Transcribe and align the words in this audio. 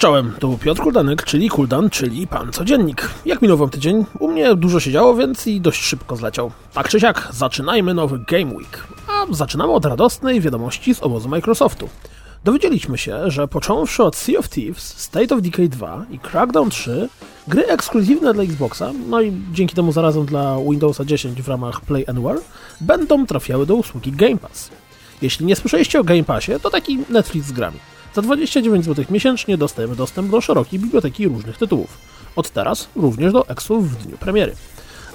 czołem, 0.00 0.32
to 0.38 0.48
był 0.48 0.58
Piotr 0.58 0.82
Kuldanek, 0.82 1.24
czyli 1.24 1.48
Kuldan, 1.48 1.90
czyli 1.90 2.26
Pan 2.26 2.52
Codziennik. 2.52 3.10
Jak 3.26 3.42
minął 3.42 3.56
wam 3.56 3.70
tydzień? 3.70 4.04
U 4.18 4.28
mnie 4.28 4.54
dużo 4.54 4.80
się 4.80 4.92
działo, 4.92 5.14
więc 5.14 5.46
i 5.46 5.60
dość 5.60 5.82
szybko 5.82 6.16
zleciał. 6.16 6.50
Tak 6.72 6.88
czy 6.88 7.00
siak, 7.00 7.28
zaczynajmy 7.32 7.94
nowy 7.94 8.18
Game 8.18 8.54
Week. 8.54 8.86
A 9.08 9.34
zaczynamy 9.34 9.72
od 9.72 9.84
radosnej 9.84 10.40
wiadomości 10.40 10.94
z 10.94 11.02
obozu 11.02 11.28
Microsoftu. 11.28 11.88
Dowiedzieliśmy 12.44 12.98
się, 12.98 13.30
że 13.30 13.48
począwszy 13.48 14.02
od 14.02 14.16
Sea 14.16 14.38
of 14.38 14.48
Thieves, 14.48 14.98
State 14.98 15.34
of 15.34 15.42
Decay 15.42 15.68
2 15.68 16.04
i 16.10 16.18
Crackdown 16.18 16.70
3, 16.70 17.08
gry 17.48 17.66
ekskluzywne 17.66 18.34
dla 18.34 18.42
Xboxa, 18.42 18.92
no 19.08 19.20
i 19.20 19.32
dzięki 19.52 19.74
temu 19.74 19.92
zarazem 19.92 20.26
dla 20.26 20.56
Windowsa 20.70 21.04
10 21.04 21.42
w 21.42 21.48
ramach 21.48 21.80
Play 21.80 22.04
Anywhere, 22.08 22.40
będą 22.80 23.26
trafiały 23.26 23.66
do 23.66 23.74
usługi 23.74 24.12
Game 24.12 24.36
Pass. 24.36 24.70
Jeśli 25.22 25.46
nie 25.46 25.56
słyszeliście 25.56 26.00
o 26.00 26.04
Game 26.04 26.24
Passie, 26.24 26.52
to 26.62 26.70
taki 26.70 26.98
Netflix 27.08 27.46
z 27.46 27.52
grami. 27.52 27.78
Za 28.14 28.22
29 28.22 28.84
zł 28.84 29.04
miesięcznie 29.10 29.58
dostajemy 29.58 29.96
dostęp 29.96 30.30
do 30.30 30.40
szerokiej 30.40 30.80
biblioteki 30.80 31.28
różnych 31.28 31.58
tytułów. 31.58 31.98
Od 32.36 32.50
teraz 32.50 32.88
również 32.96 33.32
do 33.32 33.48
Exu 33.48 33.80
w 33.80 33.96
dniu 33.96 34.16
premiery. 34.16 34.54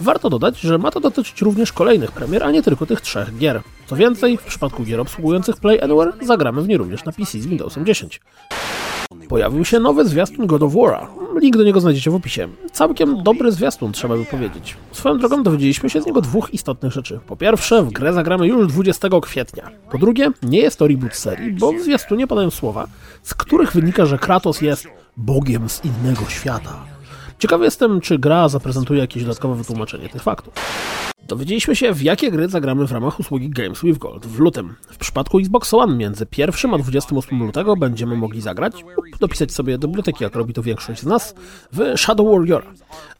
Warto 0.00 0.30
dodać, 0.30 0.60
że 0.60 0.78
ma 0.78 0.90
to 0.90 1.00
dotyczyć 1.00 1.42
również 1.42 1.72
kolejnych 1.72 2.12
premier, 2.12 2.44
a 2.44 2.50
nie 2.50 2.62
tylko 2.62 2.86
tych 2.86 3.00
trzech 3.00 3.38
gier. 3.38 3.62
Co 3.86 3.96
więcej, 3.96 4.36
w 4.36 4.42
przypadku 4.42 4.82
gier 4.82 5.00
obsługujących 5.00 5.56
Play 5.56 5.80
Anywhere 5.80 6.12
zagramy 6.22 6.62
w 6.62 6.68
nie 6.68 6.78
również 6.78 7.04
na 7.04 7.12
PC 7.12 7.40
z 7.40 7.46
Windowsem 7.46 7.86
10. 7.86 8.20
Pojawił 9.28 9.64
się 9.64 9.80
nowy 9.80 10.04
zwiastun 10.04 10.46
God 10.46 10.62
of 10.62 10.74
War. 10.74 11.08
Link 11.40 11.56
do 11.56 11.64
niego 11.64 11.80
znajdziecie 11.80 12.10
w 12.10 12.14
opisie. 12.14 12.48
Całkiem 12.72 13.22
dobry 13.22 13.52
zwiastun, 13.52 13.92
trzeba 13.92 14.16
by 14.16 14.24
powiedzieć. 14.24 14.76
Swoją 14.92 15.18
drogą 15.18 15.42
dowiedzieliśmy 15.42 15.90
się 15.90 16.02
z 16.02 16.06
niego 16.06 16.20
dwóch 16.20 16.54
istotnych 16.54 16.92
rzeczy. 16.92 17.20
Po 17.26 17.36
pierwsze, 17.36 17.82
w 17.82 17.92
grę 17.92 18.12
zagramy 18.12 18.46
już 18.46 18.66
20 18.66 19.08
kwietnia. 19.22 19.70
Po 19.90 19.98
drugie, 19.98 20.30
nie 20.42 20.58
jest 20.58 20.78
to 20.78 20.86
reboot 20.86 21.14
serii, 21.14 21.52
bo 21.52 21.72
w 21.72 21.80
zwiastunie 21.80 22.26
padają 22.26 22.50
słowa, 22.50 22.86
z 23.22 23.34
których 23.34 23.72
wynika, 23.72 24.06
że 24.06 24.18
Kratos 24.18 24.60
jest 24.60 24.86
bogiem 25.16 25.68
z 25.68 25.84
innego 25.84 26.24
świata. 26.28 26.84
Ciekawy 27.38 27.64
jestem, 27.64 28.00
czy 28.00 28.18
gra 28.18 28.48
zaprezentuje 28.48 29.00
jakieś 29.00 29.22
dodatkowe 29.22 29.54
wytłumaczenie 29.54 30.08
tych 30.08 30.22
faktów. 30.22 30.54
Dowiedzieliśmy 31.28 31.76
się, 31.76 31.92
w 31.92 32.02
jakie 32.02 32.30
gry 32.30 32.48
zagramy 32.48 32.86
w 32.86 32.92
ramach 32.92 33.20
usługi 33.20 33.50
Games 33.50 33.82
with 33.82 33.98
Gold 33.98 34.26
w 34.26 34.38
lutym. 34.38 34.74
W 34.90 34.96
przypadku 34.96 35.38
Xbox 35.38 35.74
One 35.74 35.96
między 35.96 36.26
1 36.36 36.74
a 36.74 36.78
28 36.78 37.42
lutego 37.42 37.76
będziemy 37.76 38.16
mogli 38.16 38.40
zagrać 38.40 38.84
dopisać 39.20 39.52
sobie 39.52 39.78
do 39.78 39.88
biblioteki, 39.88 40.24
jak 40.24 40.34
robi 40.34 40.54
to 40.54 40.62
większość 40.62 41.00
z 41.00 41.06
nas, 41.06 41.34
w 41.72 41.98
Shadow 41.98 42.26
Warrior. 42.26 42.64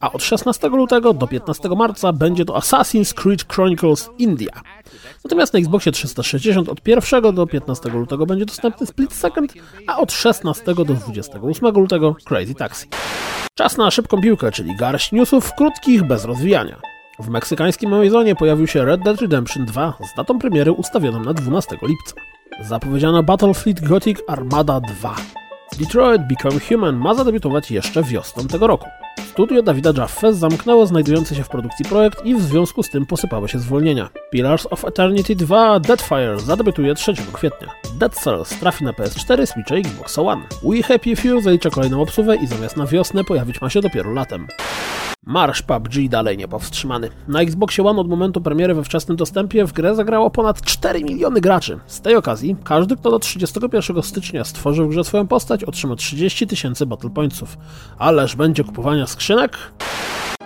A 0.00 0.12
od 0.12 0.22
16 0.22 0.68
lutego 0.68 1.14
do 1.14 1.26
15 1.26 1.68
marca 1.68 2.12
będzie 2.12 2.44
to 2.44 2.52
Assassin's 2.52 3.14
Creed 3.14 3.52
Chronicles 3.52 4.10
India. 4.18 4.60
Natomiast 5.24 5.52
na 5.52 5.58
Xboxie 5.58 5.92
360 5.92 6.68
od 6.68 6.88
1 6.88 7.34
do 7.34 7.46
15 7.46 7.88
lutego 7.88 8.26
będzie 8.26 8.46
dostępny 8.46 8.86
Split 8.86 9.12
Second, 9.12 9.54
a 9.86 9.98
od 9.98 10.12
16 10.12 10.74
do 10.74 10.84
28 10.84 11.74
lutego 11.74 12.16
Crazy 12.24 12.54
Taxi. 12.54 12.86
Czas 13.54 13.76
na 13.76 13.90
szybką 13.90 14.20
piłkę, 14.20 14.52
czyli 14.52 14.76
garść 14.76 15.12
newsów 15.12 15.54
krótkich, 15.54 16.02
bez 16.02 16.24
rozwijania. 16.24 16.93
W 17.18 17.28
meksykańskim 17.28 17.94
Amazonie 17.94 18.36
pojawił 18.36 18.66
się 18.66 18.84
Red 18.84 19.00
Dead 19.04 19.20
Redemption 19.20 19.64
2 19.64 19.94
z 20.12 20.16
datą 20.16 20.38
premiery 20.38 20.72
ustawioną 20.72 21.20
na 21.20 21.34
12 21.34 21.76
lipca. 21.82 22.14
Zapowiedziano 22.60 23.22
Battlefleet 23.22 23.80
Gothic 23.80 24.18
Armada 24.28 24.80
2. 24.80 25.16
Detroit 25.78 26.22
Become 26.28 26.60
Human 26.60 26.96
ma 26.96 27.14
zadebiutować 27.14 27.70
jeszcze 27.70 28.02
wiosną 28.02 28.46
tego 28.46 28.66
roku. 28.66 28.88
Studio 29.30 29.62
Dawida 29.62 29.92
Jaffe 29.96 30.34
zamknęło 30.34 30.86
znajdujący 30.86 31.34
się 31.34 31.44
w 31.44 31.48
produkcji 31.48 31.84
projekt 31.84 32.24
i 32.24 32.34
w 32.34 32.42
związku 32.42 32.82
z 32.82 32.90
tym 32.90 33.06
posypały 33.06 33.48
się 33.48 33.58
zwolnienia. 33.58 34.08
Pillars 34.30 34.66
of 34.70 34.84
Eternity 34.84 35.36
2 35.36 35.80
Deadfire 35.80 36.40
zadebiutuje 36.40 36.94
3 36.94 37.14
kwietnia. 37.32 37.68
Dead 37.98 38.14
Cells 38.14 38.58
trafi 38.60 38.84
na 38.84 38.92
PS4, 38.92 39.46
Switch 39.46 39.70
i 39.70 39.74
Xbox 39.74 40.18
One. 40.18 40.42
We 40.62 40.82
Happy 40.82 41.16
Few 41.16 41.42
zalicza 41.42 41.70
kolejną 41.70 42.02
obsługę 42.02 42.36
i 42.36 42.46
zamiast 42.46 42.76
na 42.76 42.86
wiosnę 42.86 43.24
pojawić 43.24 43.60
ma 43.60 43.70
się 43.70 43.80
dopiero 43.80 44.12
latem. 44.12 44.46
Marsz 45.26 45.62
PUBG 45.62 46.08
dalej 46.08 46.38
niepowstrzymany. 46.38 47.10
Na 47.28 47.40
Xboxie 47.40 47.84
One 47.84 48.00
od 48.00 48.08
momentu 48.08 48.40
premiery 48.40 48.74
we 48.74 48.84
wczesnym 48.84 49.16
dostępie 49.16 49.66
w 49.66 49.72
grę 49.72 49.94
zagrało 49.94 50.30
ponad 50.30 50.62
4 50.62 51.04
miliony 51.04 51.40
graczy. 51.40 51.78
Z 51.86 52.00
tej 52.00 52.16
okazji 52.16 52.56
każdy, 52.64 52.96
kto 52.96 53.10
do 53.10 53.18
31 53.18 54.02
stycznia 54.02 54.44
stworzył 54.44 54.86
w 54.86 54.90
grze 54.90 55.04
swoją 55.04 55.26
postać, 55.26 55.64
otrzyma 55.64 55.96
30 55.96 56.46
tysięcy 56.46 56.86
Battle 56.86 57.10
Pointsów. 57.10 57.58
Ależ 57.98 58.36
będzie 58.36 58.64
kupowania 58.64 59.06
skrzynek? 59.06 59.58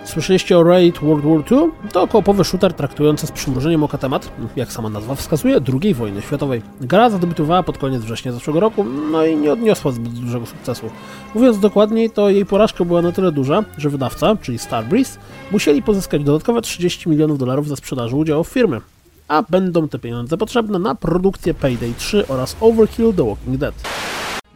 Słyszeliście 0.03 0.57
o 0.57 0.63
Raid 0.63 0.97
World 0.99 1.25
War 1.25 1.59
II? 1.59 1.71
To 1.91 2.07
kołopowy 2.07 2.43
shooter 2.43 2.73
traktujący 2.73 3.27
z 3.27 3.31
przymrużeniem 3.31 3.83
oka 3.83 3.97
temat, 3.97 4.31
jak 4.55 4.71
sama 4.71 4.89
nazwa 4.89 5.15
wskazuje, 5.15 5.59
II 5.81 5.93
wojny 5.93 6.21
światowej. 6.21 6.61
Gra 6.81 7.09
zadebiutowała 7.09 7.63
pod 7.63 7.77
koniec 7.77 8.03
września 8.03 8.31
zeszłego 8.31 8.59
roku, 8.59 8.85
no 9.11 9.25
i 9.25 9.37
nie 9.37 9.53
odniosła 9.53 9.91
zbyt 9.91 10.13
dużego 10.13 10.45
sukcesu. 10.45 10.89
Mówiąc 11.35 11.59
dokładniej, 11.59 12.09
to 12.09 12.29
jej 12.29 12.45
porażka 12.45 12.85
była 12.85 13.01
na 13.01 13.11
tyle 13.11 13.31
duża, 13.31 13.63
że 13.77 13.89
wydawca, 13.89 14.35
czyli 14.41 14.59
Starbreeze, 14.59 15.19
musieli 15.51 15.83
pozyskać 15.83 16.23
dodatkowe 16.23 16.61
30 16.61 17.09
milionów 17.09 17.37
dolarów 17.37 17.67
za 17.67 17.75
sprzedaż 17.75 18.13
udziałów 18.13 18.47
firmy. 18.47 18.81
A 19.27 19.43
będą 19.49 19.87
te 19.87 19.99
pieniądze 19.99 20.37
potrzebne 20.37 20.79
na 20.79 20.95
produkcję 20.95 21.53
Payday 21.53 21.93
3 21.97 22.27
oraz 22.27 22.55
Overkill 22.61 23.13
The 23.13 23.25
Walking 23.25 23.57
Dead. 23.57 23.73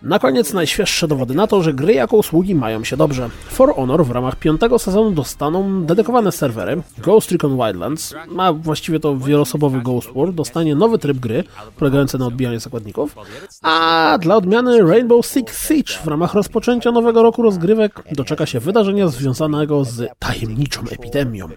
Na 0.04 0.20
koniec 0.20 0.54
najświeższe 0.54 1.08
dowody 1.08 1.34
na 1.34 1.48
to, 1.48 1.64
że 1.64 1.74
gry 1.74 1.94
jako 1.94 2.18
usługi 2.18 2.56
mają 2.56 2.84
się 2.84 2.98
dobrze. 2.98 3.30
For 3.48 3.76
Honor 3.76 4.06
w 4.06 4.12
ramach 4.12 4.36
piątego 4.36 4.80
sezonu 4.80 5.12
dostaną 5.12 5.84
dedykowane 5.86 6.32
serwery. 6.32 6.82
Ghost 6.98 7.32
Recon 7.32 7.58
Wildlands, 7.58 8.16
a 8.38 8.54
właściwie 8.54 9.00
to 9.00 9.18
wieloosobowy 9.18 9.82
Ghost 9.82 10.10
War, 10.16 10.34
dostanie 10.34 10.76
nowy 10.76 10.98
tryb 10.98 11.18
gry, 11.18 11.44
polegający 11.78 12.18
na 12.18 12.26
odbijaniu 12.26 12.60
zakładników. 12.60 13.16
A 13.62 14.18
dla 14.22 14.36
odmiany 14.36 14.82
Rainbow 14.82 15.26
Six 15.26 15.68
Siege 15.68 15.94
w 16.04 16.08
ramach 16.08 16.34
rozpoczęcia 16.34 16.92
nowego 16.92 17.24
roku 17.24 17.42
rozgrywek 17.42 18.04
doczeka 18.12 18.46
się 18.46 18.60
wydarzenia 18.60 19.08
związanego 19.08 19.84
z 19.84 20.10
tajemniczą 20.20 20.82
epidemią. 20.92 21.50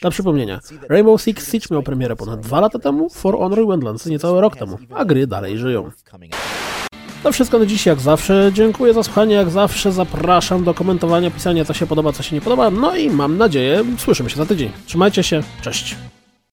Dla 0.00 0.10
przypomnienia, 0.10 0.60
Rainbow 0.88 1.22
Six 1.22 1.52
Siege 1.52 1.66
miał 1.70 1.82
premierę 1.82 2.16
ponad 2.16 2.40
dwa 2.40 2.60
lata 2.60 2.78
temu, 2.78 3.08
For 3.10 3.38
Honor 3.38 3.58
i 3.58 3.66
Wildlands 3.66 4.06
niecały 4.06 4.40
rok 4.40 4.56
temu, 4.56 4.78
a 4.94 5.04
gry 5.04 5.26
dalej 5.26 5.58
żyją. 5.58 5.90
To 7.24 7.32
wszystko 7.32 7.58
na 7.58 7.66
dziś 7.66 7.86
jak 7.86 8.00
zawsze. 8.00 8.50
Dziękuję 8.52 8.94
za 8.94 9.02
słuchanie, 9.02 9.34
jak 9.34 9.50
zawsze 9.50 9.92
zapraszam 9.92 10.64
do 10.64 10.74
komentowania, 10.74 11.30
pisania 11.30 11.64
co 11.64 11.74
się 11.74 11.86
podoba, 11.86 12.12
co 12.12 12.22
się 12.22 12.36
nie 12.36 12.40
podoba. 12.40 12.70
No 12.70 12.96
i 12.96 13.10
mam 13.10 13.38
nadzieję, 13.38 13.84
słyszymy 13.98 14.30
się 14.30 14.36
za 14.36 14.46
tydzień. 14.46 14.70
Trzymajcie 14.86 15.22
się, 15.22 15.42
cześć. 15.62 15.96